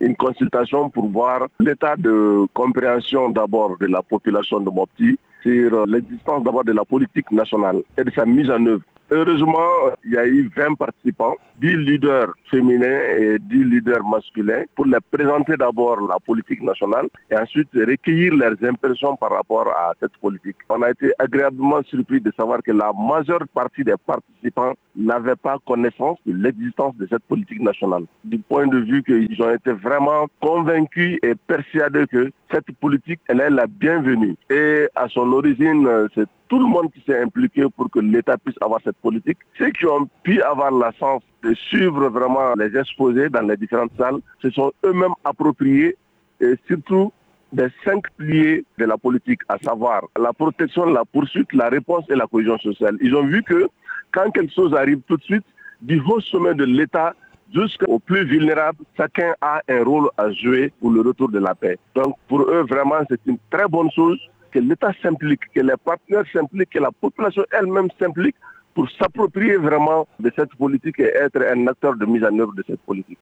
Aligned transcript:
une 0.00 0.16
consultation 0.16 0.90
pour 0.90 1.08
voir 1.08 1.48
l'état 1.60 1.96
de 1.96 2.46
compréhension 2.54 3.30
d'abord 3.30 3.76
de 3.78 3.86
la 3.86 4.02
population 4.02 4.60
de 4.60 4.70
Mopti 4.70 5.18
sur 5.42 5.86
l'existence 5.86 6.42
d'abord 6.44 6.64
de 6.64 6.72
la 6.72 6.84
politique 6.84 7.30
nationale 7.30 7.82
et 7.96 8.04
de 8.04 8.10
sa 8.10 8.24
mise 8.24 8.50
en 8.50 8.64
œuvre. 8.66 8.82
Heureusement, 9.10 9.94
il 10.04 10.12
y 10.12 10.18
a 10.18 10.26
eu 10.26 10.50
20 10.54 10.74
participants, 10.74 11.34
10 11.62 11.76
leaders 11.78 12.34
féminins 12.50 13.00
et 13.16 13.38
10 13.38 13.64
leaders 13.64 14.04
masculins 14.04 14.64
pour 14.76 14.84
les 14.84 14.98
présenter 15.10 15.56
d'abord 15.56 15.98
la 16.06 16.18
politique 16.20 16.62
nationale 16.62 17.06
et 17.30 17.36
ensuite 17.36 17.68
recueillir 17.74 18.34
leurs 18.34 18.62
impressions 18.62 19.16
par 19.16 19.30
rapport 19.30 19.68
à 19.68 19.94
cette 19.98 20.16
politique. 20.18 20.56
On 20.68 20.82
a 20.82 20.90
été 20.90 21.10
agréablement 21.18 21.82
surpris 21.84 22.20
de 22.20 22.30
savoir 22.36 22.62
que 22.62 22.72
la 22.72 22.92
majeure 22.92 23.48
partie 23.54 23.82
des 23.82 23.96
participants 24.06 24.74
n'avaient 24.94 25.36
pas 25.36 25.56
connaissance 25.66 26.18
de 26.26 26.34
l'existence 26.34 26.94
de 26.96 27.06
cette 27.10 27.22
politique 27.22 27.62
nationale. 27.62 28.04
Du 28.24 28.38
point 28.38 28.66
de 28.66 28.78
vue 28.78 29.02
qu'ils 29.02 29.42
ont 29.42 29.54
été 29.54 29.72
vraiment 29.72 30.26
convaincus 30.40 31.18
et 31.22 31.34
persuadés 31.34 32.06
que 32.06 32.30
cette 32.52 32.70
politique, 32.80 33.20
elle 33.28 33.40
est 33.40 33.50
la 33.50 33.66
bienvenue. 33.66 34.36
Et 34.50 34.86
à 34.94 35.08
son 35.08 35.32
origine, 35.32 35.88
c'est 36.14 36.28
tout 36.48 36.58
le 36.58 36.66
monde 36.66 36.90
qui 36.92 37.02
s'est 37.06 37.20
impliqué 37.20 37.64
pour 37.76 37.90
que 37.90 38.00
l'État 38.00 38.36
puisse 38.38 38.56
avoir 38.60 38.80
cette 38.82 38.96
politique. 38.96 39.38
Ceux 39.58 39.70
qui 39.70 39.86
ont 39.86 40.08
pu 40.22 40.42
avoir 40.42 40.70
la 40.70 40.92
chance 40.92 41.22
de 41.42 41.54
suivre 41.54 42.08
vraiment 42.08 42.54
les 42.54 42.76
exposés 42.76 43.28
dans 43.28 43.42
les 43.42 43.56
différentes 43.56 43.92
salles 43.98 44.18
se 44.42 44.50
sont 44.50 44.72
eux-mêmes 44.84 45.14
appropriés 45.24 45.96
et 46.40 46.54
surtout 46.66 47.12
des 47.52 47.68
cinq 47.84 48.04
piliers 48.16 48.64
de 48.78 48.84
la 48.84 48.98
politique, 48.98 49.40
à 49.48 49.56
savoir 49.58 50.02
la 50.18 50.32
protection, 50.32 50.84
la 50.86 51.04
poursuite, 51.04 51.52
la 51.52 51.68
réponse 51.68 52.04
et 52.10 52.14
la 52.14 52.26
cohésion 52.26 52.58
sociale. 52.58 52.96
Ils 53.00 53.14
ont 53.14 53.26
vu 53.26 53.42
que 53.42 53.68
quand 54.12 54.30
quelque 54.30 54.52
chose 54.52 54.74
arrive 54.74 55.00
tout 55.06 55.16
de 55.16 55.22
suite, 55.22 55.44
du 55.80 56.00
haut 56.00 56.20
sommet 56.20 56.54
de 56.54 56.64
l'État 56.64 57.14
jusqu'aux 57.54 57.98
plus 57.98 58.24
vulnérables, 58.24 58.84
chacun 58.96 59.34
a 59.40 59.62
un 59.68 59.84
rôle 59.84 60.10
à 60.18 60.30
jouer 60.32 60.72
pour 60.80 60.90
le 60.90 61.00
retour 61.00 61.30
de 61.30 61.38
la 61.38 61.54
paix. 61.54 61.78
Donc 61.94 62.16
pour 62.28 62.42
eux, 62.42 62.66
vraiment, 62.68 62.96
c'est 63.08 63.20
une 63.26 63.38
très 63.50 63.66
bonne 63.66 63.90
chose 63.92 64.18
que 64.52 64.58
l'État 64.58 64.92
s'implique, 65.02 65.40
que 65.54 65.60
les 65.60 65.76
partenaires 65.82 66.24
s'impliquent, 66.32 66.70
que 66.70 66.78
la 66.78 66.92
population 66.92 67.44
elle-même 67.50 67.88
s'implique 67.98 68.36
pour 68.74 68.90
s'approprier 68.90 69.56
vraiment 69.56 70.06
de 70.20 70.30
cette 70.36 70.54
politique 70.54 71.00
et 71.00 71.10
être 71.14 71.40
un 71.42 71.66
acteur 71.66 71.96
de 71.96 72.04
mise 72.04 72.22
en 72.24 72.38
œuvre 72.38 72.54
de 72.54 72.62
cette 72.66 72.80
politique. 72.82 73.16